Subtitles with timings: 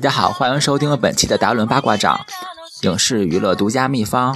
[0.00, 2.18] 家好，欢迎收听本期的达伦八卦掌
[2.82, 4.34] 影视娱乐独家秘方。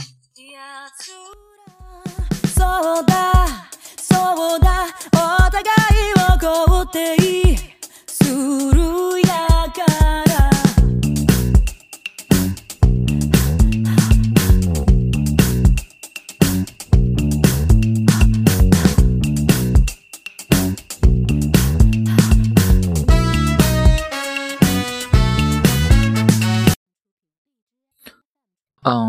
[2.54, 7.43] そうだそうだお互いを肯定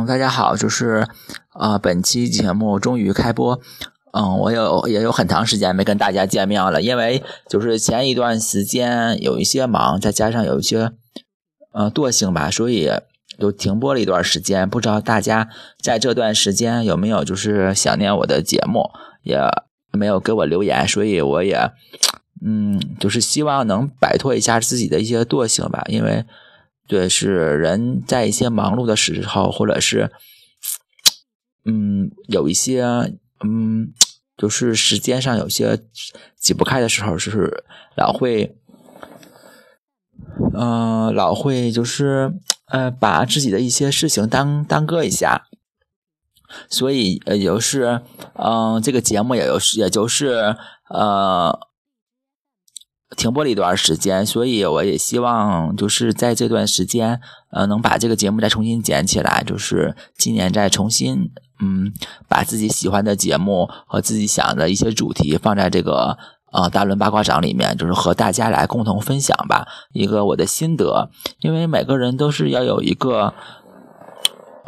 [0.07, 1.05] 大家好，就是
[1.59, 3.61] 呃，本期节目终于开播。
[4.13, 10.93] 嗯，我有也有很长时间没跟大家见面了，因为就是前一段时间有一些忙，再加上有一些
[11.73, 12.89] 呃惰性吧，所以
[13.37, 14.71] 就停播了一段时间。
[14.71, 15.49] 不知道大家
[15.83, 18.89] 在这段时间有没有就是想念我的节目，
[19.25, 19.41] 也
[19.91, 21.73] 没有给我留言，所以我也
[22.47, 26.25] 嗯，就是希望能摆脱一下自己的一些惰性吧，因为。
[26.87, 30.11] 对，是人在一些忙碌的时候，或者是，
[31.65, 32.85] 嗯，有一些，
[33.45, 33.93] 嗯，
[34.37, 35.81] 就是时间上有些
[36.37, 37.65] 挤不开的时候，就是
[37.97, 38.57] 老会，
[40.55, 42.33] 嗯，老会就是，
[42.67, 45.47] 呃，把自己的一些事情耽耽搁一下，
[46.69, 48.03] 所以，也就是，
[48.35, 50.57] 嗯，这个节目也就是，也就是，
[50.89, 51.59] 呃。
[53.17, 57.19] 停播了一段时间，所以我也希望就是在这段时间，
[57.51, 61.93] 呃，能把这个节目再重新捡起来，就是今年再重新，嗯，
[62.29, 66.19] 把自己喜欢的节目和自己想的一些主题放在这个
[66.53, 71.09] 呃大轮八卦掌里面，就是和大家来共同分享吧，一个我的心得。
[71.41, 73.33] 因为每个人都是要有一个，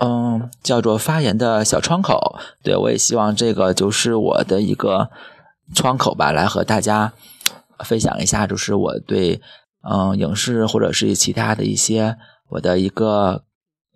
[0.01, 5.11] 嗯，叫做发言的小窗口，对我也希望这个就是我的一个
[5.75, 7.13] 窗口吧，来和大家。
[7.85, 9.41] 分享一下，就是我对
[9.83, 12.17] 嗯影视或者是其他的一些
[12.49, 13.45] 我的一个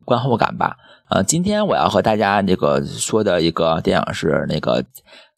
[0.04, 0.76] 观后感吧。
[1.08, 4.84] 呃，今天我要和大家那个说的一个电影是那个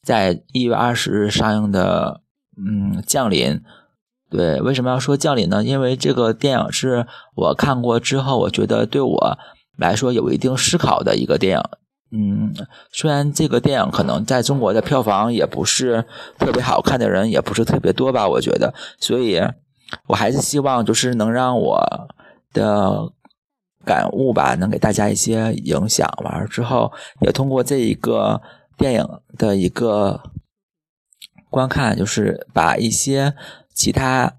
[0.03, 2.21] 在一月二十日上映的
[2.57, 3.61] 嗯降临。
[4.31, 5.63] 对，为什么要说降临呢？
[5.63, 7.07] 因为这个电影是
[7.37, 9.39] 我看过之后，我觉得对我
[9.77, 11.63] 来说有一定思考的一个电影。
[12.17, 12.55] 嗯，
[12.93, 16.05] 虽然这个电影可能在中国的票房也不是
[16.39, 19.43] 特别好看的人也不是特别多吧，我觉得，所以
[20.07, 22.09] 我还是希望就是能让我
[22.53, 23.13] 的
[23.85, 26.09] 感悟吧，能给大家一些影响。
[26.25, 28.41] 完了之后，也通过这一个
[28.79, 29.05] 电影
[29.37, 30.23] 的一个
[31.51, 33.35] 观看，就是把一些
[33.75, 34.37] 其他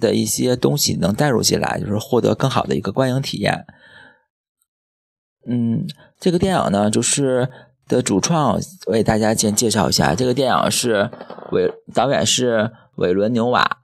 [0.00, 3.66] 的一些东西能带入进来，就是获得更好的一个观影体验。
[5.46, 5.86] 嗯，
[6.20, 7.48] 这个电影呢，就是
[7.86, 10.14] 的主创，我给大家先介绍一下。
[10.14, 11.10] 这个电影是
[11.52, 13.78] 韦导演是韦伦纽瓦，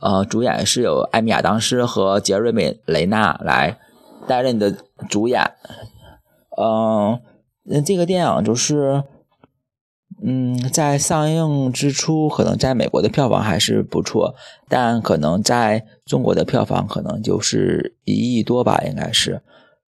[0.00, 3.78] 呃，主演是有艾米亚当斯和杰瑞美雷纳来
[4.26, 4.74] 担任的
[5.08, 5.42] 主演。
[6.56, 7.20] 嗯，
[7.64, 9.04] 那这个电影就是，
[10.22, 14.34] 嗯，在上映之初，可能在美国的票房还是不错，
[14.68, 19.42] 但可能在中国的票房可能就是一亿多吧，应该是。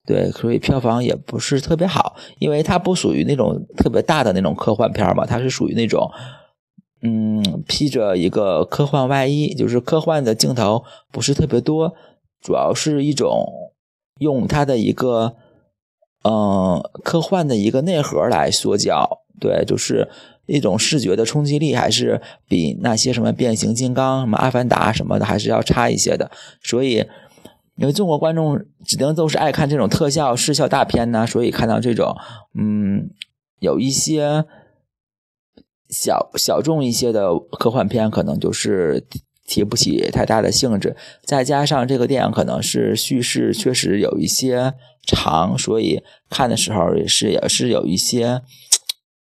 [0.09, 6.11] 对，所以票房也不是特别好，因为它不属于那种特别大的那种科幻片嘛，它是属于那种，
[7.03, 10.83] 嗯，披着一个科幻外衣，就是科幻的镜头
[11.13, 11.93] 不是特别多，
[12.41, 13.47] 主要是一种
[14.19, 15.37] 用它的一个，
[16.25, 20.09] 嗯，科幻的一个内核来缩小，对，就是
[20.47, 26.31] 一种视觉的冲击力还是比那些什么变形金刚、什么阿凡达什么的还是要差一些的，
[26.63, 27.05] 所以。
[27.79, 32.13] 因为中国观众指定都是爱看这种特效视效大片呢，所以看到这种，
[32.59, 33.09] 嗯，
[33.61, 34.45] 有一些
[35.89, 39.07] 小小众一些的科幻片，可能就是
[39.47, 40.97] 提不起太大的兴致。
[41.23, 44.75] 再加上这个电影可能是叙事确实有一些
[45.07, 48.43] 长，所以看的时候也是也是有一些，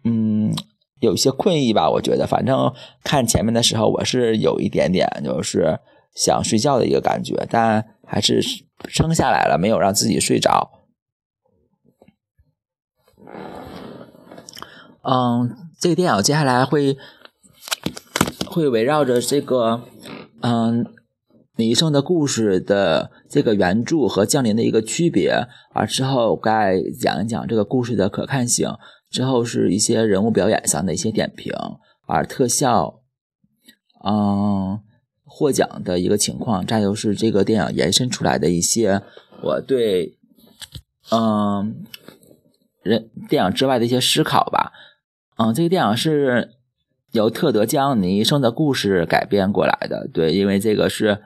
[0.02, 0.52] 嗯，
[0.98, 1.88] 有一些困意吧。
[1.88, 2.74] 我觉得，反正
[3.04, 5.78] 看前面的时候，我是有一点点就是
[6.16, 7.86] 想睡觉的一个感觉，但。
[8.10, 8.42] 还是
[8.88, 10.72] 撑下来了，没有让自己睡着。
[15.02, 16.98] 嗯，这个电影接下来会
[18.46, 19.82] 会围绕着这个
[20.42, 20.84] 嗯
[21.54, 28.74] 李医生的故事的这个原著和降临的一个区别，而之后该讲一讲这个故事的可看性，
[29.08, 31.52] 之后是一些人物表演上的一些点评，
[32.08, 33.02] 而特效，
[34.04, 34.80] 嗯。
[35.32, 39.00] 获奖的一个情况，再就是这个电影延伸出来的一些
[39.40, 40.18] 我对，
[41.12, 41.84] 嗯，
[42.82, 44.72] 人电影之外的一些思考吧。
[45.38, 46.50] 嗯，这个电影是
[47.12, 51.22] 由特德·江尼生的故事改编过来的，对，因为这个是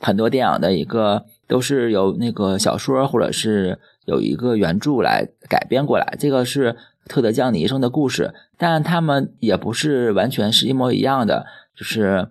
[0.00, 6.16] 很多电影的一个都是由那个小说或者是有一个原著来改编过来。
[6.18, 6.74] 这个是
[7.06, 11.46] 特德·江尼生的故事，但他们也不是完全是一模一样的。
[11.74, 12.28] 就是，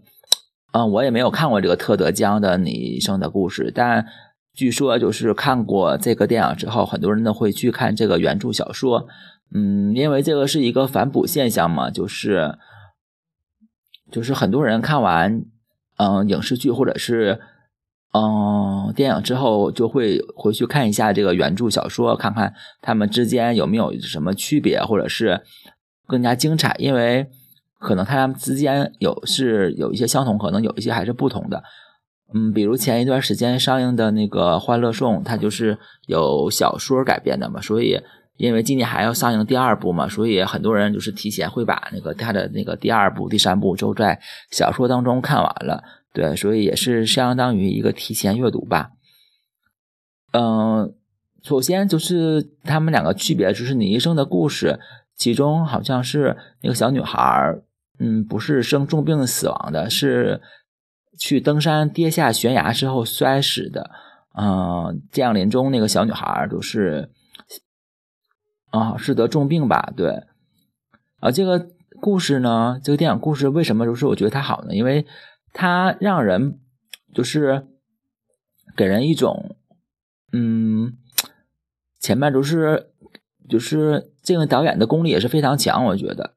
[0.71, 4.05] 嗯，我也没有看过这个特德·江的你生的故事，但
[4.53, 9.07] 据说就是看过这个电影之后，很多人都会去看这个原著小说。
[9.53, 12.57] 嗯，因为这个是一个反哺现象嘛，就是，
[14.09, 15.43] 就是很多人看完，
[15.97, 17.41] 嗯，影视剧或者是，
[18.13, 25.41] 嗯，电影之后，就会回去看一下这个原著小说，看看他们之间有没有什么区别，或者是
[26.07, 26.73] 更加精彩。
[26.79, 27.29] 因为
[27.81, 31.61] 可能他们之间有是有一些相同，可能有一些还是不同的。
[32.33, 37.99] 嗯，比如前一段时间上映的那个《欢乐颂》，它就是有小说改编的嘛，所以。
[38.37, 44.19] 因为今年还要上映第二部嘛，所以很多人就是提前会把那个他的那个第二部、第三部都在
[44.49, 48.93] 小说当中看完了，对，所以也是相当于一个提前阅读吧。
[50.31, 50.91] 嗯，
[51.43, 54.79] 首先就是他们两个区别，就是你一生的故事，
[55.15, 57.55] 其中好像是那个小女孩，
[57.99, 60.41] 嗯，不是生重病死亡的，是
[61.17, 63.91] 去登山跌下悬崖之后摔死的。
[64.37, 67.09] 嗯，降临中那个小女孩就是。
[68.71, 69.91] 啊，是得重病吧？
[69.97, 70.23] 对，
[71.19, 71.67] 啊，这个
[71.99, 74.73] 故事呢，这个电影故事为什么就是我觉得它好呢？
[74.73, 75.05] 因为
[75.51, 76.61] 它让人
[77.13, 77.67] 就是
[78.77, 79.57] 给人一种，
[80.31, 80.93] 嗯，
[81.99, 82.93] 前面就是
[83.49, 86.35] 就是这个导演的功力也是非常强，我觉得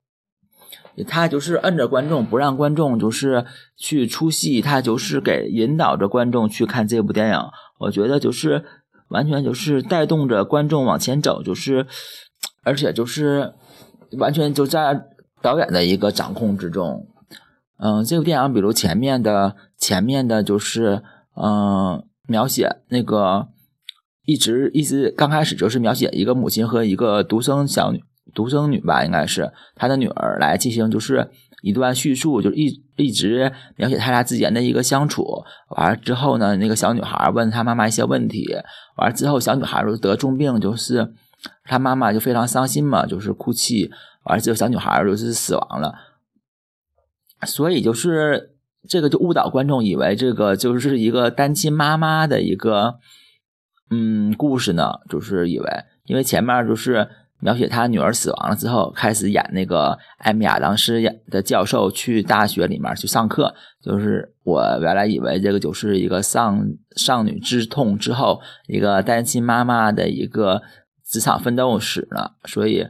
[1.07, 3.45] 他就是摁着观众不让观众就是
[3.77, 7.39] 去出戏，他就是给引导着观众去看这部电影，
[7.81, 8.65] 我觉得就是
[9.09, 11.87] 完全就是带动着观众往前走，就是。
[12.67, 13.53] 而且就是
[14.13, 14.99] 完全就在
[15.43, 17.07] 导演的一个掌控之中，
[17.77, 21.03] 嗯，这部电影比如前面的前面的就是
[21.37, 23.49] 嗯描写那个
[24.25, 28.03] 一直一直刚开始就是描写一个母亲和一个独生小女
[28.33, 31.29] 独生女吧，应该是她的女儿来进行就是
[31.63, 35.43] 一段叙述，就是一一直描写他俩之间的一个相处。
[35.71, 38.47] 完了之后呢，那个小女孩问她妈妈一些问题，
[38.97, 41.13] 完了之后小女孩就得重病，就是。
[41.65, 43.91] 他妈妈就非常伤心嘛，就是哭泣，
[44.25, 45.95] 完了之后小女孩就是死亡了，
[47.47, 48.55] 所以就是
[48.89, 52.99] 这个就误导观众以为这个就是一个单亲妈妈的一个
[53.91, 55.69] 嗯故事呢，就是以为
[56.07, 57.11] 因为前面就是
[57.45, 70.63] 描写他女儿死亡了之后，开始演那个艾米亚当斯演的教授去大学里面去上课，就是我原来以为这个就是一个丧丧女之痛之后一个单亲妈妈的一个。
[71.07, 72.85] 职场奋斗史呢，所以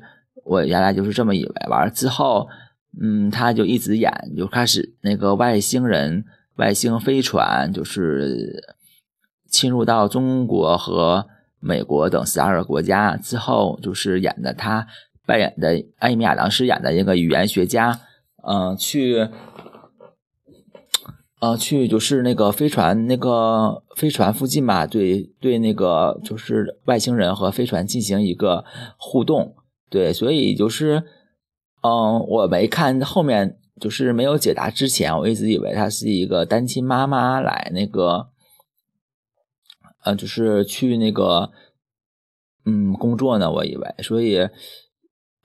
[0.44, 1.52] 我原来就是这么以为。
[1.68, 2.46] 完了之后，
[3.02, 6.24] 嗯，他就一直演，就开始那个外星人、
[6.56, 8.62] 外星飞船，就是
[9.50, 11.26] 侵入到中国和
[11.64, 14.86] 美国等十二个国家之后，就是演的他
[15.26, 18.00] 扮演的艾米亚当饰演的一个语言学家，
[18.46, 19.28] 嗯，去。
[21.40, 28.64] 呃，去就是那个飞船，那个飞船附近吧，对对，那个就是外星人和飞船进行一个
[28.96, 29.54] 互动，
[29.90, 31.02] 对，所以就是，
[31.82, 38.28] 嗯，我没看后面，就是没有解答之前，我一直以为他是一个单亲妈妈来那个，
[40.04, 41.50] 呃，就是去那个，
[42.64, 44.48] 嗯，工作呢，我以为，所以，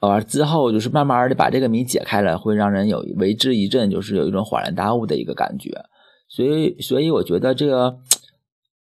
[0.02, 5.86] 呃，之后就是慢慢的把这个谜解开了，会让人有为之一振，就是有一种恍然大悟的一个感觉。
[6.28, 8.00] 所以，所以我觉得这个，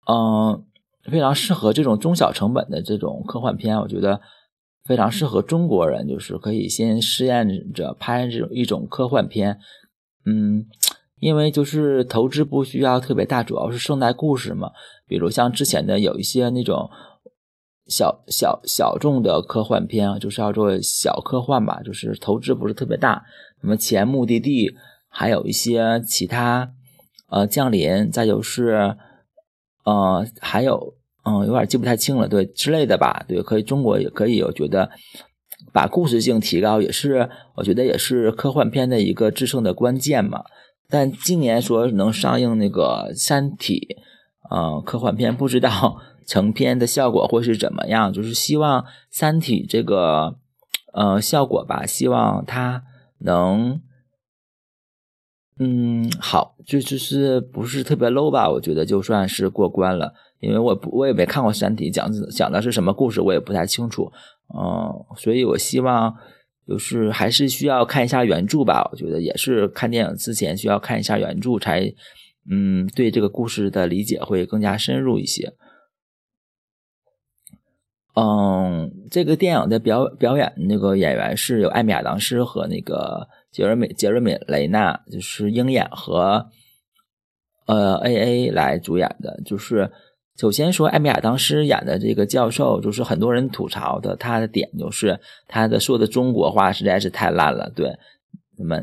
[0.08, 0.66] 嗯，
[1.04, 3.80] 非常适合这种中小成本的这种科幻片。
[3.80, 4.20] 我觉得
[4.84, 9.60] 非常适合中国人，就是可以先试验着拍这种一种科幻片。
[10.26, 10.66] 嗯，
[11.20, 14.72] 因为就是投资不需要特别大，主要是圣代故事嘛。
[15.08, 16.90] 比如像之前的有一些那种
[17.88, 23.24] 小小小众的科幻片，就是要做小科幻吧，就是投资不是特别大。
[23.62, 24.76] 什么前目的地，
[25.10, 26.72] 还有一些其他。
[27.30, 28.96] 呃，降临，再就是，
[29.84, 30.94] 呃，还有，
[31.26, 34.90] 嗯，有点记不太清了，对，之类的吧，对，可以，中国也可以，我觉得
[35.74, 40.42] 把故事性提高，也是，我觉得也是科幻片的一个制胜的关键嘛。
[40.90, 43.98] 但今年说能上映那个《三体》，
[44.56, 50.38] 嗯，科幻片，不知道成片的效果会是怎么样，就是希望《三体》这个，
[50.94, 52.84] 呃，效果吧，希望它
[53.20, 53.82] 能。
[55.60, 58.48] 嗯，好，就就是不是特别 low 吧？
[58.48, 64.12] 我觉得就算是过关了，因为我不我也没看过《三体》，讲讲的是什么故事，我也不太清楚。
[64.56, 66.16] 嗯，所以我希望
[66.68, 68.90] 就是还是需要看一下原著吧。
[68.92, 71.94] 我觉得也是看电影之前需要看一下原著，才
[72.50, 75.54] 嗯，对这个故事的理解会更加深入一些。
[78.16, 86.48] 嗯，这个电影的表表演那个演员是有艾米亚当斯和那个杰瑞米杰瑞米雷纳，就是鹰眼和
[87.68, 89.40] 呃 A A 来主演的。
[89.46, 89.92] 就是
[90.38, 97.72] 首先说艾米亚当斯演的这个教授，就是很多人吐槽的他的点就是他的说的中国话实在是太烂了。
[97.76, 97.98] 对，
[98.58, 98.82] 那么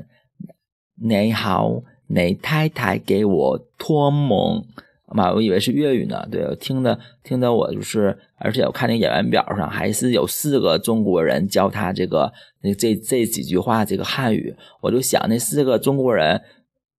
[1.00, 4.64] 你好，你太太给我托梦。
[5.06, 6.26] 妈，我以为是粤语呢。
[6.28, 12.32] 对，我听的听的，我就是，而且我看那演员表上还是有四个中国人教他这个
[12.62, 16.42] 那这这几句话这个汉语，我就想那四个中国人，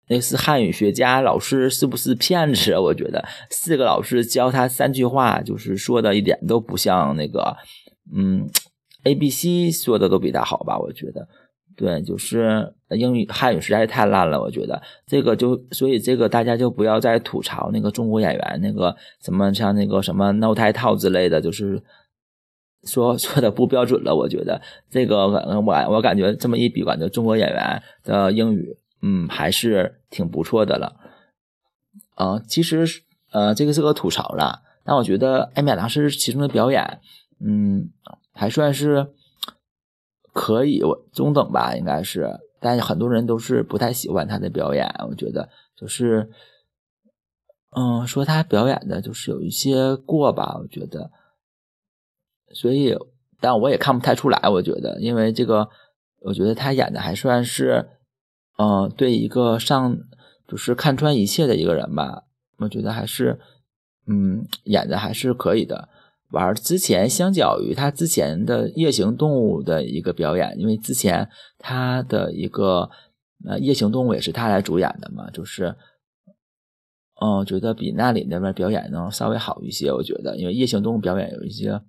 [0.07, 2.77] 那是汉语学家老师是不是骗子？
[2.77, 7.55] 我觉得四个老师教他三句话，就是说的一点都不像那个，
[8.15, 8.49] 嗯
[9.03, 10.77] ，A B C 说的都比他好吧？
[10.77, 11.27] 我觉得。
[11.77, 21.83] 对，就是英语汉语实在太烂了，我觉得这个就所以这个大家就不要再吐槽那个中国演员那个什么像那个什么 no 太套之类的，就是
[22.85, 24.15] 说说的不标准了。
[24.15, 30.97] 我觉得这个我我感觉这么一比，感觉中国演员的英语嗯还是挺不错的了。
[32.17, 32.85] 呃，其实
[33.31, 36.99] 呃这个是个吐槽了，但我觉得艾米亚当时其中的表演
[37.39, 37.91] 嗯
[38.33, 39.13] 还算是。
[40.37, 44.85] 可以，我中等吧，应该是，但很多人都是不太喜欢他的表演。
[45.09, 45.47] 我觉得
[45.77, 46.29] 就是，
[47.71, 51.09] 嗯，说他表演的就是有一些过吧，我觉得。
[52.53, 52.97] 所以，
[53.39, 54.37] 但我也看不太出来。
[54.49, 55.69] 我觉得，因为这个，
[56.19, 57.87] 我觉得他演的还算是，
[58.57, 59.97] 嗯，对一个上
[60.47, 62.23] 就是看穿一切的一个人吧。
[62.57, 63.39] 我觉得还是，
[64.07, 65.89] 嗯，演的还是可以的。
[66.31, 72.89] 玩之前，相较于他之前的夜行动物的一个表演，因为之前他的一个
[73.45, 75.75] 呃夜行动物也是他来主演的嘛，就是，
[77.21, 79.91] 嗯，觉得比那里那边表演能稍微好一些。
[79.91, 81.79] 我觉得，因为夜行动物表演有一些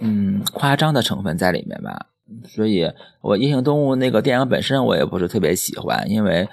[0.00, 2.10] 嗯夸张的成分在里面吧，
[2.46, 2.90] 所以
[3.22, 6.48] 我夜行动物那个电影本身我也不是特别喜欢，因为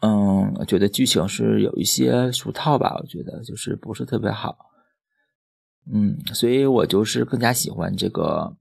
[0.00, 4.56] 嗯，我觉得剧情是有一些俗套吧，我觉得就是不是特别好。
[5.92, 8.56] 嗯，所以我就是更加喜欢这个，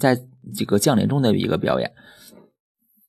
[0.00, 0.18] 在
[0.54, 1.92] 这个降临中的一个表演。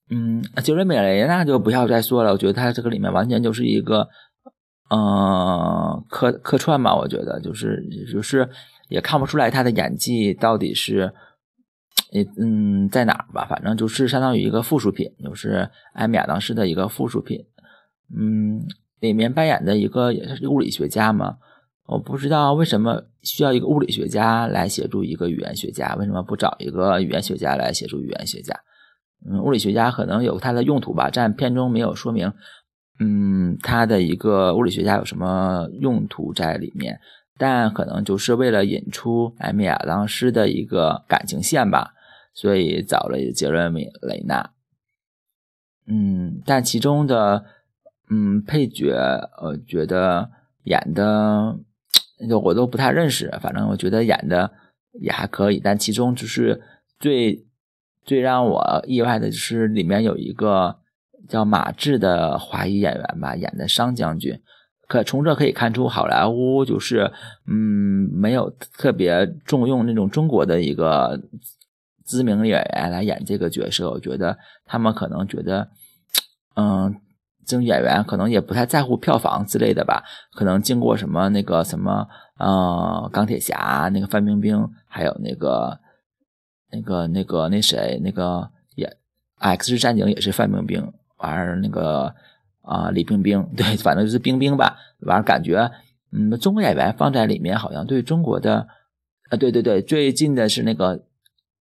[0.10, 4.08] 嗯，杰瑞美雷那就不要再说了，我觉得他这个里面完全就是一个，
[4.90, 8.50] 嗯，客客串嘛，我觉得就是就是
[8.88, 11.14] 也看不出来他的演技到底是，
[12.38, 17.46] 嗯，在哪儿吧，反正就是相当于一个附属品，就是艾米亚当斯的一个附属品。
[18.18, 18.66] 嗯，
[19.00, 21.38] 里面扮演的一个也是物理学家嘛。
[21.86, 28.54] 我不知道为什么需要一个物理学家来协助一个语言学家，为什么不找一个语言学家来协助语言学家？
[29.30, 32.32] 嗯，物理学家可能有它的用途吧，但片中没有说明。
[33.00, 37.00] 嗯，他的一个物理学家有什么用途在里面？
[37.38, 41.94] 但可能就是为了引出艾米亚当斯的一个感情线吧，
[42.38, 44.52] 所以找了杰伦米雷纳。
[45.88, 47.44] 嗯，但其中的
[48.12, 48.94] 嗯配角，
[49.42, 50.30] 我觉得
[50.64, 51.58] 演的。
[52.28, 54.52] 就我都不太认识，反正我觉得演的
[54.94, 56.60] 也还可以，但其中就是
[57.00, 57.46] 最
[58.04, 60.80] 最让我意外的就是里面有一个
[61.30, 64.34] 叫马志的华裔演员吧，演的商将军。
[64.88, 67.12] 可从这可以看出，好莱坞就是
[67.46, 71.22] 嗯没有特别重用那种中国的一个
[72.08, 73.92] 知名演员来演这个角色。
[73.92, 74.36] 我觉得
[74.66, 75.70] 他们可能觉得
[76.56, 76.96] 嗯。
[77.50, 82.06] 这种演员可能也不太在乎票房之类的吧，可能经过什么那个什么
[82.38, 85.80] 呃钢铁侠那个范冰冰，还有那个
[86.70, 88.98] 那个那个那谁那个也
[89.38, 92.14] X 战警也是范冰冰，完儿那个
[92.64, 95.72] 啊李冰冰， 对，反正就是冰冰吧，完儿感觉
[96.12, 98.68] 嗯中国演员放在里面好像对中国的
[99.30, 101.02] 啊对对对，最近的是那个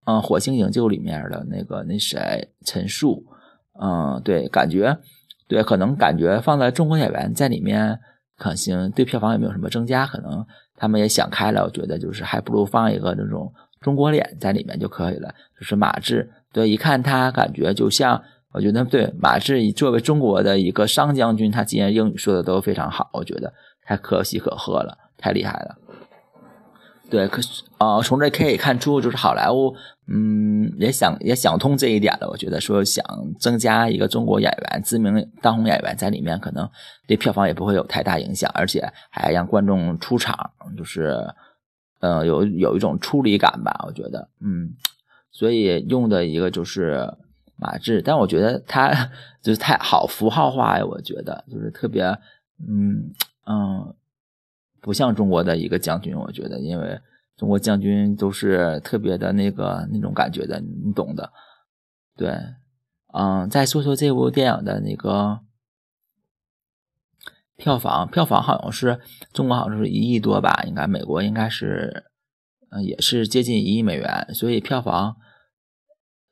[0.06, 3.24] 嗯火星营救里面的那个那谁陈数，
[3.80, 4.98] 嗯对，感觉。
[5.48, 8.00] 对，可能感觉放在中国演员在里面
[8.36, 10.04] 可行，对票房也没有什么增加。
[10.04, 10.44] 可能
[10.74, 15.32] 他们也想开了，我觉得就是还不如放一个那种中国脸在里面就可以了。
[15.56, 18.20] 就是马志，对，一看他感觉就像，
[18.54, 25.76] 我觉得对马志作为中国的一个商将军，他今天英语说的都非常好，我觉得太可喜可贺了，太厉害了。
[27.08, 29.72] 对，可是啊，从这可以看出，就是好莱坞，
[30.08, 32.28] 嗯，也想也想通这一点了。
[32.28, 33.04] 我觉得说想
[33.40, 36.68] 增加一个中国演员，知名当红演员在里面，可能
[37.08, 41.28] 对票房也不会有太大影响，而且还让观众出场，就是，
[41.98, 43.84] 呃，有有一种出离感吧。
[43.86, 44.74] 我觉得，嗯，
[45.32, 47.12] 所以用的一个就是
[47.56, 49.10] 马志，但我觉得他
[49.42, 52.04] 就是太好符号化呀，我觉得就是特别，
[52.68, 53.12] 嗯
[53.46, 53.92] 嗯，
[54.80, 57.00] 不像中国的一个将军，我觉得，因为
[57.36, 61.32] 中国将军都是特别的那个那种感觉的，你懂的，
[62.16, 62.36] 对，
[63.12, 65.40] 嗯，再说说这部电影的那个
[67.56, 69.00] 票房，票房好像是
[69.32, 72.04] 中国好像是一亿多吧，应该美国应该是，
[72.70, 75.16] 嗯，也是接近一亿美元，所以票房。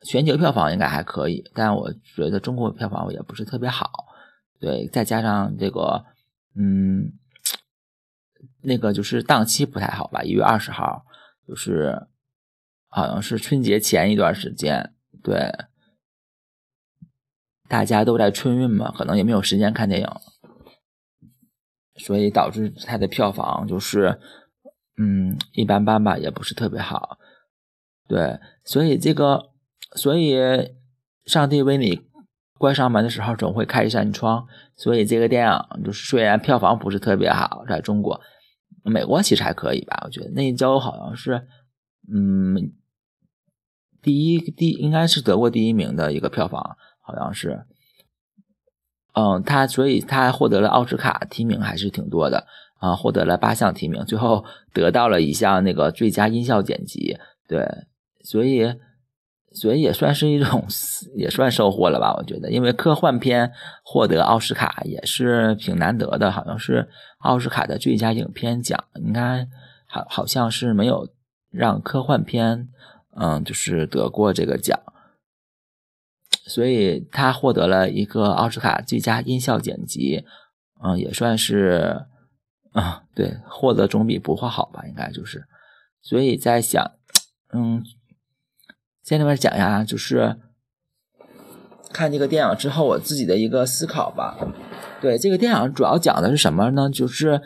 [0.06, 3.88] 全球票房应该还可以，但我觉得中国票房也不是特别好。
[4.60, 6.04] 对，再加上这个，
[6.54, 7.10] 嗯，
[8.64, 10.22] 那个就是档期不太好吧？
[10.22, 11.04] 一月二十号，
[11.46, 12.06] 就是
[12.88, 15.52] 好像是春节前一段时间，对，
[17.68, 20.08] 大家都在春运嘛，可能也没有时间看电影，
[21.96, 24.18] 所以导致它的票房就是，
[24.96, 27.18] 嗯，一般般吧，也不是特别好。
[28.08, 29.50] 对，所以这个。
[29.96, 30.34] 所以，
[31.24, 32.00] 上帝为你
[32.58, 34.44] 关上门的时候，总会开一扇窗。
[34.74, 38.20] 所以这个电影就是虽然票房不是特别好，在中国、
[38.90, 40.02] 美国其实还可以吧？
[40.04, 41.46] 我觉得那一周好像是，
[42.12, 42.72] 嗯，
[44.02, 47.64] 第一第应该是得过第一名的一个票房，好像是。
[49.14, 52.46] 嗯，他所以他获得了奥斯卡提名还是挺多的
[52.78, 57.18] 啊，获得了八项提名，最后得到了一项那个最佳音效剪辑。
[57.48, 57.66] 对，
[58.22, 58.74] 所以。
[59.54, 60.66] 所以也算是一种，
[61.14, 62.12] 也算收获了吧？
[62.18, 63.52] 我觉得，因为科幻片
[63.84, 69.46] 获得奥斯卡也是挺难得的，好像是奥斯卡的最佳影片奖，应该
[69.86, 71.08] 好好像是没有
[71.52, 72.68] 让科幻片，
[73.16, 74.76] 嗯，就是得过这个奖。
[76.46, 80.24] 所以他获得了一个奥斯卡最佳音效剪辑，
[80.82, 82.06] 嗯，也算是，
[82.72, 84.84] 啊，对，获得总比不获好吧？
[84.88, 85.46] 应该就是，
[86.02, 86.90] 所以在想，
[87.52, 87.84] 嗯。
[89.04, 90.36] 先这边讲一下，就是
[91.92, 94.38] 看这个电影之后我自己的一个思考吧。
[95.02, 96.88] 对这个电影主要讲的是什么呢？
[96.88, 97.42] 就是，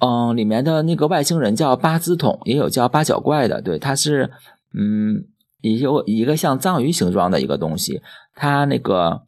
[0.00, 3.60] 嗯，里面的那个外星人叫八字筒，也有叫八角怪的。
[3.60, 4.30] 对，它是，
[4.72, 5.26] 嗯，
[5.60, 8.00] 也有一个像章鱼形状的一个东西，
[8.34, 9.20] 它那个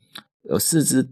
[0.45, 1.07] 有四只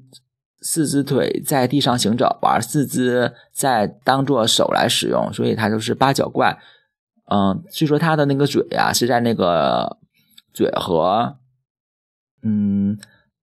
[0.62, 6.58] 四只腿在地上行走，玩四只在当做手来使用，所以它就是八角怪。
[7.32, 9.98] 嗯，据说他的那个嘴呀是在那个
[10.52, 11.36] 嘴和，
[12.42, 12.98] 嗯，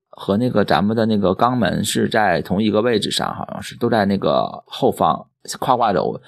[0.10, 6.20] 和那个咱们的那个肛门是在同一个位置上，好像是都在那个后方胯胯轴，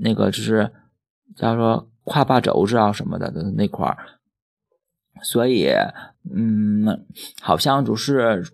[0.00, 0.70] 那个就是
[1.34, 3.98] 叫做胯胯轴知道什么的的那块儿，
[5.20, 5.72] 所以
[6.32, 7.04] 嗯，
[7.42, 8.44] 好像就是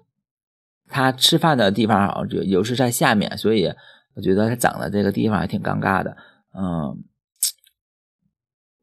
[0.88, 3.70] 他吃饭的地方好像就又是在下面，所以
[4.14, 6.16] 我觉得他长的这个地方还挺尴尬的，
[6.59, 7.05] 嗯。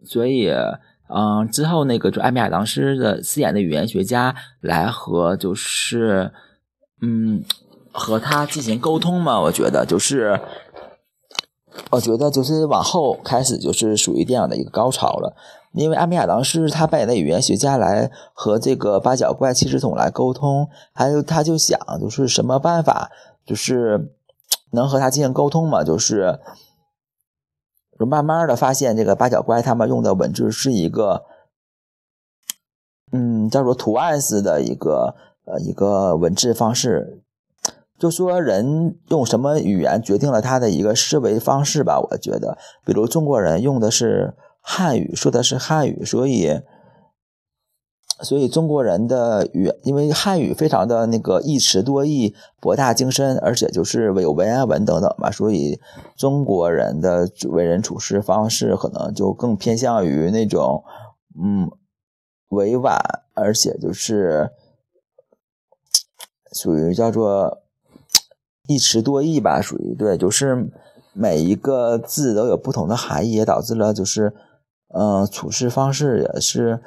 [0.04, 0.52] 所以，
[1.14, 6.32] 嗯，之后那个就艾米亚当斯的饰演的语言学家来和就是，
[7.02, 7.44] 嗯，
[7.92, 9.40] 和他进行沟通嘛。
[9.40, 10.40] 我觉得就是，
[11.92, 15.36] 我觉得就是往后开始就是属于电影的一个高潮了。
[15.74, 23.12] 因为艾米亚当时他扮演的语言学家来和这个八角怪七十桶来沟通，还有他就想就是什么办法
[23.46, 24.12] 就是
[24.72, 26.40] 能和他进行沟通嘛，就是。
[28.02, 31.24] 就慢慢的发现，这个八角怪他们用的文字是一个，
[33.12, 35.14] 嗯，叫做图案式的一个
[35.46, 37.22] 呃一个文字方式。
[38.00, 42.00] 就说人用什么语言决定了他的一个思维方式吧。
[42.00, 46.60] 我觉得，比如中国人用的是汉语，说的是汉语，所以。
[48.24, 55.80] 所以中国人的语，因为汉语非常的那个一词多义、博大精深，而且就是有文言文等等嘛，所以
[56.16, 60.84] 中国人的为人处事方式可能就更偏向于那种
[61.42, 61.68] 嗯
[62.50, 62.96] 委婉，
[63.34, 64.52] 而且就是
[66.54, 67.64] 属于叫做
[68.68, 70.70] 一词多义吧，属于对，就是
[71.14, 74.34] 每一个字都有不同的含义，也导致了就是
[74.94, 76.80] 嗯处事方式也是。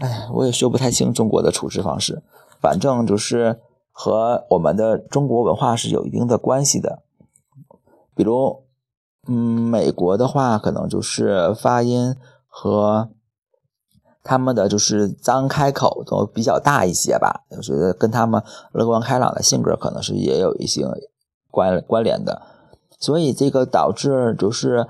[0.00, 2.22] 哎，我也说不太清中国的处事方式，
[2.58, 3.60] 反正就是
[3.92, 7.02] 和我们的中国文化是有一定的关系的。
[8.14, 8.62] 比如，
[9.28, 12.16] 嗯，美国的话，可能就是发音
[12.48, 13.10] 和
[14.24, 17.44] 他们的就是张开口都比较大一些吧。
[17.50, 20.86] 我觉得跟他们乐观开朗的性格可能是也有一些
[21.50, 22.40] 关关联的。
[22.98, 24.86] 所以这个导致就是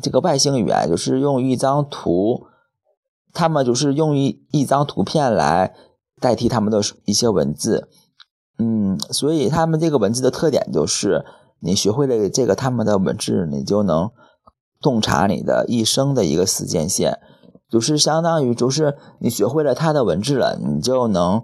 [0.00, 2.46] 这个外星语言就是用一张图。
[3.36, 5.74] 他们就是用一一张图片来
[6.18, 7.86] 代替他们的一些文字，
[8.58, 11.22] 嗯，所以他们这个文字的特点就是，
[11.60, 14.10] 你学会了这个他们的文字，你就能
[14.80, 17.18] 洞察你的一生的一个时间线。
[17.68, 21.42] 就是相当于就是你学会了他的文字了，你就能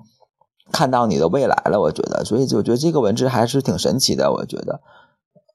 [0.73, 1.79] 看到你的未来了。
[1.79, 4.33] 我觉得，所以就觉得这个文字还是挺神奇的。
[4.33, 4.81] 我觉得，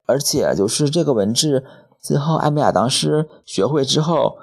[0.06, 1.64] 而且就是这个文字
[2.00, 4.36] 最后艾米亚当时学会之后。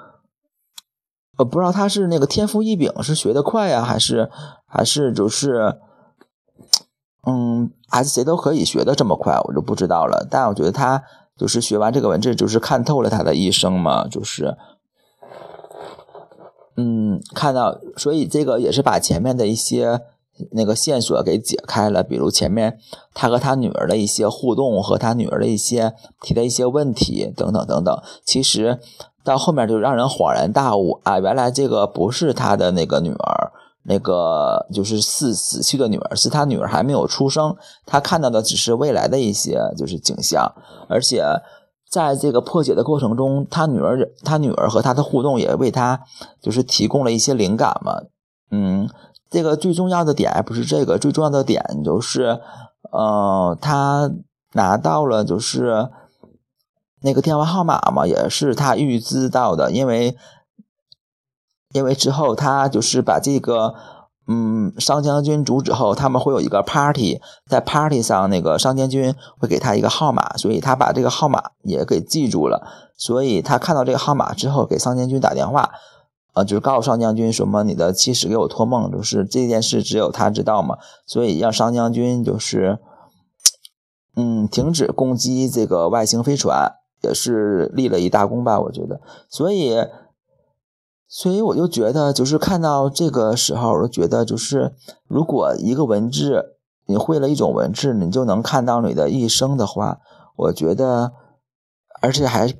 [1.38, 4.30] 呃，不知道他是那个天赋异禀，是学得快呀，还是
[4.66, 5.76] 还是就是，
[7.26, 10.26] 嗯，还是谁都可以学的这么快，我就不知道了。
[10.30, 11.02] 但我觉得他
[11.36, 14.56] 就是学完这个文字，就是看透了他的一生嘛，就是，
[16.76, 20.00] 嗯，看到，所以这个也是把前面的一些
[20.52, 22.78] 那个线索给解开了，比如前面
[23.12, 28.80] 他和他女儿的一些互动，和他女儿的一些提的一些问题等等等等，其实。
[29.26, 33.50] 到后面就让人恍然大悟啊，原来这个不是他的那个女儿，
[33.82, 40.52] 那个就是死死去的女儿，是他女儿还没有出生，他看到的只是未来的一些就是景象，
[40.88, 41.24] 而且
[41.90, 46.00] 在这个破解的过程中，他女儿他女儿和他的互动也为他
[46.40, 48.02] 就是提供了一些灵感嘛，
[48.52, 48.88] 嗯，
[49.28, 52.40] 这个最重要的点不是这个，最重要的点就是，
[52.92, 54.12] 呃，他
[54.52, 55.88] 拿到了就是。
[57.02, 60.16] 那个电话号码嘛，也是他预知到的，因为
[61.72, 63.74] 因为之后他就是把这个
[64.26, 75.70] 嗯商将军阻止后，他们会有一个 party，在 party 上那个商将军会给他一个号码，所以他把这个号码也给记住了，所以他看到这个号码之后，给商将军打电话，
[76.34, 82.78] 呃，就是告诉商将军什么你的妻室给我托梦，就是这件事只有他知道嘛，所以让商将军就是
[84.16, 86.72] 嗯停止攻击这个外星飞船。
[87.06, 89.76] 也是立了一大功吧，我觉得，所以，
[91.08, 94.74] 所以我就觉得，就是看到这个时候，我就觉得就是，
[95.06, 100.00] 如果一个文字你会了一种文字，你就能看到你的一生的话，
[100.36, 101.12] 我觉得，
[102.02, 102.52] 而且还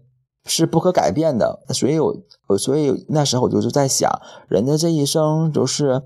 [0.44, 1.60] 是不可改变的。
[1.70, 4.10] 所以，我我所以那时候我就是在想，
[4.48, 6.02] 人的这一生就是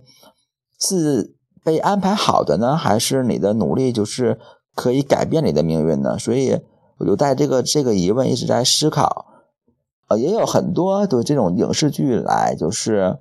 [0.81, 4.38] 是被安排好的呢，还是你的努力就是
[4.74, 6.18] 可以改变你的命运呢？
[6.18, 6.59] 所以。
[7.01, 9.25] 我就带这个这个疑问一直在思考，
[10.09, 13.21] 呃，也有很多的这种影视剧来就是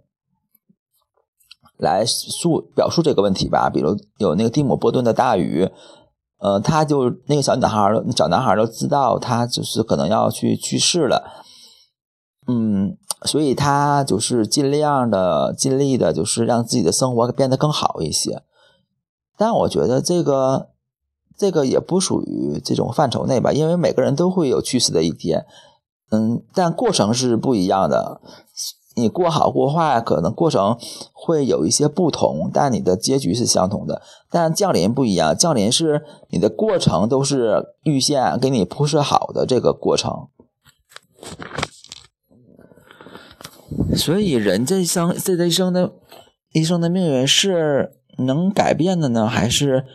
[1.78, 3.70] 来述表述这个问题吧。
[3.74, 5.64] 比如有那个蒂姆·波顿的《大鱼》，
[6.40, 11.46] 呃，他就那个小男孩小男孩都知道他就是可能要去去世了，
[12.48, 18.44] 嗯，所以他就是尽量的尽力的，就是让自己的生活变得更好一些。
[19.38, 20.72] 但我觉得这个。
[21.40, 25.46] 这个也不属于这种范畴内吧，因为每个人都会有去世的一天，
[26.12, 28.20] 嗯，但过程是不一样的。
[28.96, 30.78] 你过好过坏，可能过程
[31.14, 34.02] 会有一些不同，但你的结局是相同的。
[34.30, 40.28] 但降临不一样，降临是你的过程都是预先给你铺设好的这个过程。
[43.96, 45.94] 所以人这一生，这一生的
[46.52, 49.86] 一生的命运是能改变的呢，还是？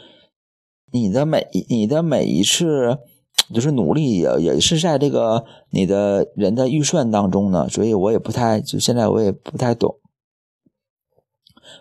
[0.94, 3.00] 你的每你的每一次
[3.52, 9.98] 就是努力也也是在这个你的人的预算当中呢，所以我也不太就现在我也不太懂。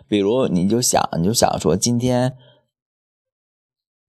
[0.08, 2.36] 比如你就想你就想说今天，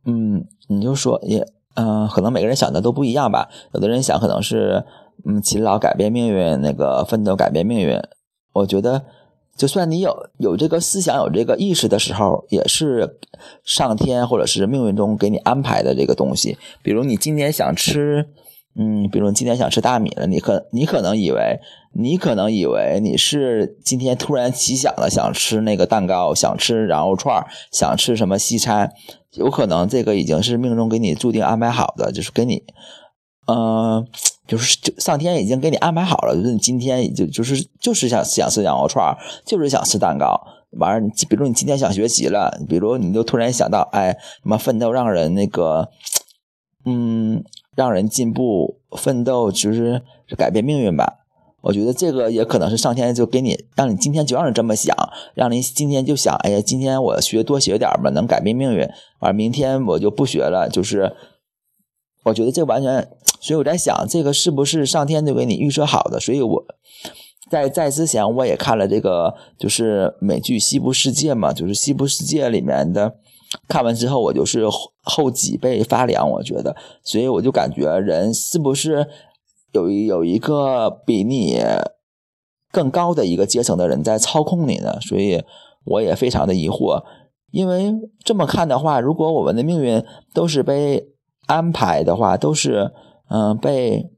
[0.06, 3.48] 嗯，你就说也嗯，可能每个人想的都不一样吧。
[3.74, 4.84] 有的人想可能是
[5.24, 8.02] 嗯勤劳改变命运，那个奋斗改变命运。
[8.54, 9.06] 我觉得。
[9.58, 13.18] 就算你有有这个思想、有这个意识的时候，也是
[13.64, 16.58] 上天或者是命运中给你安排的这个东西。
[16.84, 18.28] 比如你今天想吃，
[18.78, 21.60] 嗯，比如你今天想吃大米了，你可你可能以为，
[21.94, 28.92] 你可能以为你是今天突然奇想了，想吃那个蛋糕，想吃羊肉串，想吃什么西餐，
[29.32, 32.64] 有可能这个已经是命中给你注定安排好的，就是给你，
[33.48, 34.06] 嗯。
[34.48, 40.40] 就是就上天已经给你安排好了，就是你今天就就是就是想想吃羊肉串，就是想吃蛋糕。
[40.78, 45.90] 完了，比如你今天想学习了，比如你就突然想到，哎，什么奋斗让人那个，
[46.86, 47.44] 嗯，
[47.76, 50.02] 让人进步，奋斗就是
[50.38, 51.20] 改变命运吧。
[51.62, 54.96] 我觉得这个也可能是上天就给你，让你今天就让你这么想，
[55.34, 58.88] 让你今天就想，哎呀，今天我学多学点吧，能改变命运。
[59.20, 61.16] 完，明天我就不学了，就是。
[62.26, 63.08] 我觉得这完全，
[63.40, 66.20] 所以我在想，这个是不是上天就给你预设好的？
[66.20, 66.66] 所以我
[67.50, 73.16] 在在之前我也看了这个，就是美剧《西部世界》嘛，就是《西部世界》里面的。
[73.70, 74.66] 看完之后，我就是
[75.04, 76.30] 后脊背发凉。
[76.30, 79.08] 我觉得，所以我就感觉人是不是
[79.72, 81.62] 有有一个比你
[82.72, 85.00] 更高的一个阶层的人在操控你呢？
[85.00, 85.42] 所以
[85.86, 87.04] 我也非常的疑惑。
[87.52, 87.94] 因为
[88.26, 91.08] 这么看的话，如果我们的命运都是被
[91.48, 92.92] 安排的话都是，
[93.30, 94.10] 嗯，被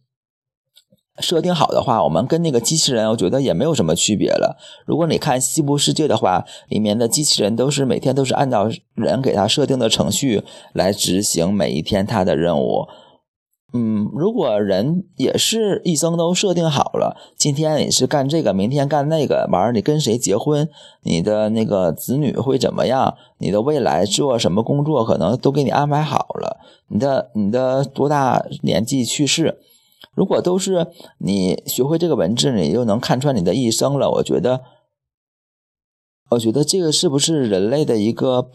[1.20, 4.58] 设定好的话，我们跟那个机器人，我觉得也没有什么区别了。
[4.86, 12.88] 如果你看《西部世界》的话，里面的机器人都是每天都是按照人给他设定的程序来执行每一天他的任务。
[13.74, 20.70] 嗯，如果人也是一生都设定好了，今天你是干这个，明天干那个，完了你跟谁结婚，
[21.04, 26.62] 你的那个子女会怎么样，你的未来做什么工作，可能都给你安排好了。
[26.88, 29.60] 你的你的多大年纪去世，
[30.16, 34.10] 如果都是你学会这个文字，你就能看穿你的一生了。
[34.12, 34.62] 我觉得，
[36.30, 38.50] 我觉得这个是不是人类的一个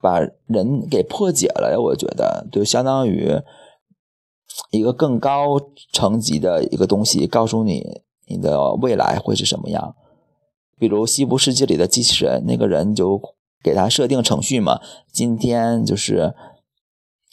[0.00, 1.80] 把人给破解了呀？
[1.80, 3.42] 我觉得就相当于。
[4.70, 5.60] 一个更高
[5.92, 9.94] 层级的一个东西，告诉你你的未来会是什么样。
[10.78, 13.20] 比如《西部世界》里的机器人，那个人就
[13.62, 14.80] 给他设定程序嘛，
[15.12, 16.34] 今天就是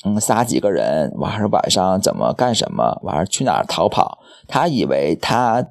[0.03, 4.19] 嗯杀几个人，完了晚上怎么干什么，完了去哪儿逃跑。
[4.47, 5.65] 他以为他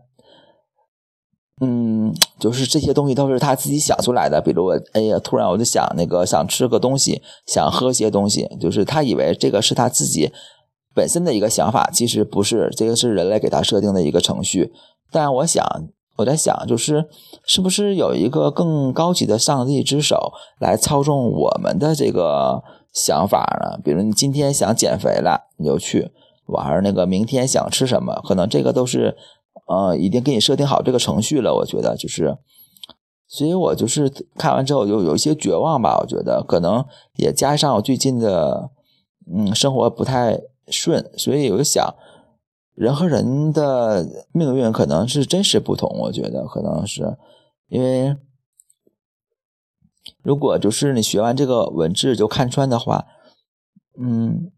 [1.61, 4.41] 嗯，就是这些东西都是他自己想出来的。
[4.41, 10.33] 比如我哎呀，突然我就想那个想吃个东西，想喝些东西，就是他以为这个是他自己。
[10.97, 14.73] 本身的一个想法其实不是，这个是人类给他设定的一个程序。
[15.13, 15.63] 但我想，
[16.17, 17.07] 我在想，就是
[17.45, 22.63] 是不是有一个更高级的上帝之手来操纵我们的这个
[22.95, 23.79] 想法呢？
[23.85, 26.11] 比如你今天想减肥了，你就去；
[26.47, 29.15] 完了那个明天想吃什么，可能这个都是
[29.69, 31.55] 呃已经给你设定好这个程序了。
[31.57, 32.39] 我觉得就是，
[33.29, 35.99] 所以我就是看完之后就有一些绝望吧。
[36.01, 36.83] 我觉得可能
[37.17, 38.71] 也加上我最近的
[39.31, 40.41] 嗯生活不太。
[40.69, 41.95] 顺，所以我就想，
[42.75, 45.89] 人和人的命运可能是真实不同。
[46.01, 47.17] 我觉得可能是
[47.69, 48.17] 因为，
[50.23, 53.07] 如果就是你学完这个文字就看穿的话，
[53.99, 54.51] 嗯，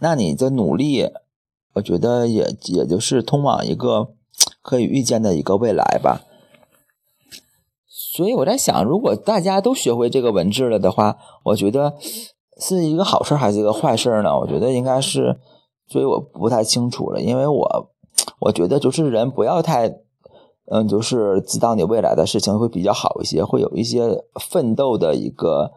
[0.00, 1.10] 那你的努力，
[1.74, 4.14] 我觉得也也就是通往一个
[4.62, 6.22] 可以预见的一个未来吧。
[7.86, 11.98] 所以我在想，如果大家都学会这个文字了的话，我觉得。
[12.60, 14.38] 是一个好事还是一个坏事呢？
[14.38, 15.40] 我觉得应该是，
[15.88, 17.88] 所以我不太清楚了，因为我
[18.38, 19.88] 我觉得就是人不要太，
[20.70, 25.72] 嗯，就是知道你未来的事情会比较好一些，会有一些奋斗的一个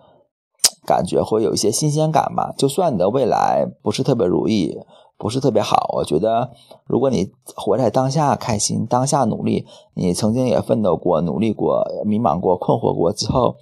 [0.85, 2.53] 感觉，会有一些新鲜感吧。
[2.57, 4.77] 就算你的未来不是特别如意，
[5.17, 6.51] 不是特别好，我觉得
[6.85, 13.55] 如果你活在当下，开心，当下努力，你曾经也奋斗过、努力过、迷茫过、困惑过之后。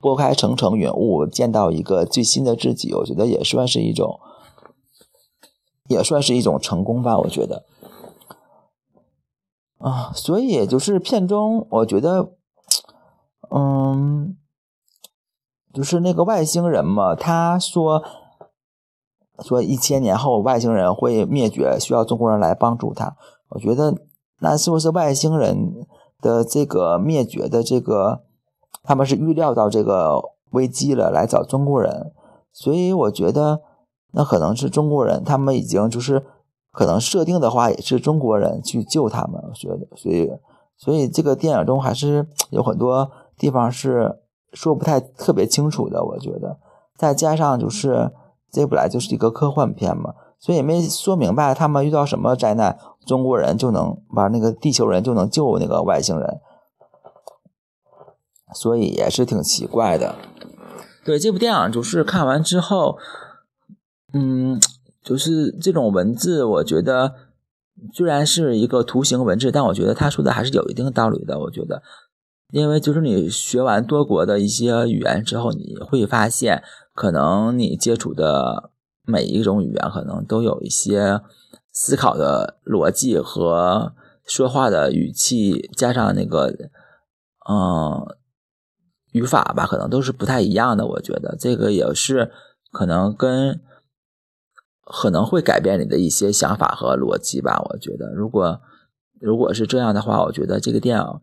[0.00, 4.20] 拨开层层云雾，见到一个最新的自己，我觉得也算是一种，
[5.88, 7.18] 也算是一种成功吧。
[7.18, 7.64] 我觉得，
[9.78, 12.30] 啊，所以就是片中，我觉得，
[13.50, 14.36] 嗯，
[15.74, 18.04] 就是那个外星人嘛，他说，
[19.40, 23.16] 说一千年后外星人会灭绝，需要中国人来帮助他。
[23.48, 23.92] 我觉得，
[24.38, 25.74] 那是不是外星人
[26.20, 28.27] 的这个灭绝的这个？
[28.88, 30.18] 他们是预料到这个
[30.52, 32.10] 危机了，来找中国人，
[32.54, 33.60] 所以我觉得
[34.12, 36.24] 那可能是中国人，他们已经就是
[36.72, 39.34] 可能设定的话，也是中国人去救他们。
[39.46, 40.30] 我觉得，所以
[40.78, 44.20] 所以这个电影中还是 有很多地方是
[44.54, 46.02] 说不太特别清楚的。
[46.02, 46.56] 我觉得，
[46.96, 48.10] 再加上就是
[48.50, 56.40] 这本来就是一个科幻片嘛，所以也没说明白他们遇到什么灾难，中国人就能把那个地球人就能救那个外星人。
[58.54, 60.14] 所以也是挺奇怪的，
[61.04, 62.98] 对这部电影就是看完之后，
[64.12, 64.58] 嗯，
[65.02, 67.14] 就是这种文字，我觉得
[67.92, 71.38] 虽然是一个图形文字，但我觉得他说的还是有一定道理的。
[71.38, 71.82] 我觉得，
[72.50, 76.62] 因为就是你学完多国的一些语言之后，你会发现，
[76.94, 78.70] 可能你接触的
[79.04, 81.20] 每一种语言，可能都有一些
[81.72, 83.92] 思考的逻辑和
[84.24, 86.54] 说话的语气，加上那个，
[87.48, 88.16] 嗯。
[89.12, 90.86] 语法吧，可能都是不太一样的。
[90.86, 92.30] 我觉得这个也是
[92.70, 93.60] 可能跟
[94.84, 97.60] 可能会改变你的一些想法和逻辑吧。
[97.70, 98.60] 我觉得，如果
[99.20, 101.20] 如果是这样的话，我觉得这个电影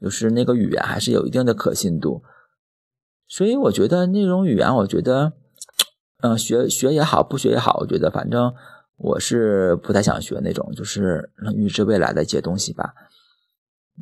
[0.00, 2.22] 就是那个语言还是有一定的可信度。
[3.26, 5.32] 所以我觉得那种语言，我觉得
[6.22, 8.52] 嗯，学学也好，不学也好，我觉得反正
[8.96, 12.92] 我是不太想学那种就是 预知未来的一些东西吧。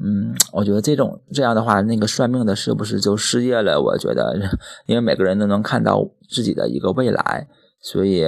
[0.00, 3.80] 嗯，我觉得这种这样的话，那个算命的是不是就失业了？
[3.82, 4.38] 我觉得，
[4.86, 7.48] 因为每个人都能看到自己的一个未来，
[7.80, 8.24] 所以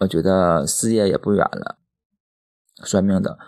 [0.00, 1.76] 我觉得失业也不远了。
[2.82, 3.38] 算命的，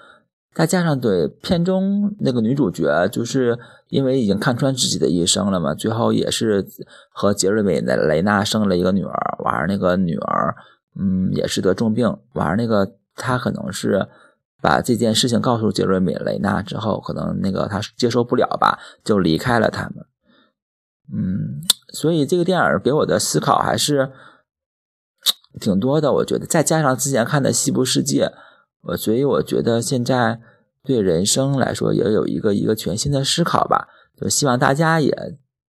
[0.54, 6.64] 再加上对片中那个女主角，就是因为已经看穿自己的一生了嘛，最后也是
[7.12, 10.54] 和杰瑞米的雷娜生了一个女儿，完那个女儿，
[10.96, 14.06] 嗯，也是得重病，完那个她可能是。
[14.60, 20.06] 把这件事情告诉杰瑞米雷纳之后，可能那个他接受不了吧，就离开了他们。
[21.12, 24.12] 嗯，所以这个电影给我的思考还是
[25.60, 28.26] 挺多的，我觉得再加上之前看的《西部世界》，
[28.82, 30.40] 我所以我觉得现在
[30.84, 33.88] 对人生来说也有一个一个全新的思考吧。
[34.16, 35.10] 就希望大家也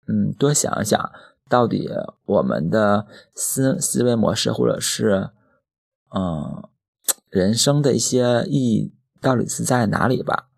[0.09, 1.11] 嗯多想一想，
[1.49, 1.91] 到底
[2.25, 5.31] 我们的思思维模式或者是
[6.15, 6.69] 嗯
[7.31, 10.49] 人生的一些意义到底是在哪里吧。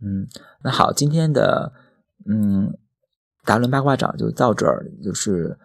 [0.00, 0.26] 嗯，
[0.62, 1.72] 那好，今天的
[2.24, 2.76] 嗯。
[3.46, 5.56] 达伦八卦掌就到这儿，就是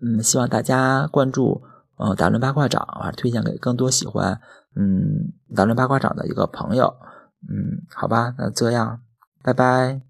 [0.00, 1.62] 嗯，希望大家关注
[1.96, 4.40] 呃达伦八卦掌啊，推荐给更多喜欢
[4.74, 6.92] 嗯达伦八卦掌的一个朋友，
[7.48, 9.00] 嗯，好吧，那这样，
[9.44, 10.07] 拜拜。